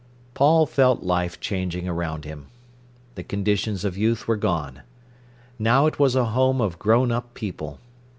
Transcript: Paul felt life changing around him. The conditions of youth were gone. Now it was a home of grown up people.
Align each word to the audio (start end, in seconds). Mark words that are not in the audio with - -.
Paul 0.33 0.65
felt 0.65 1.03
life 1.03 1.39
changing 1.39 1.87
around 1.87 2.25
him. 2.25 2.47
The 3.13 3.21
conditions 3.23 3.85
of 3.85 3.95
youth 3.99 4.27
were 4.27 4.35
gone. 4.35 4.81
Now 5.59 5.85
it 5.85 5.99
was 5.99 6.15
a 6.15 6.25
home 6.33 6.59
of 6.59 6.79
grown 6.79 7.11
up 7.11 7.35
people. 7.35 7.79